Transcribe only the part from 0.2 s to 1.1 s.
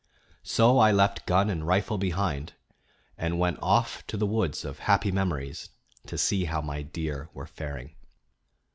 So I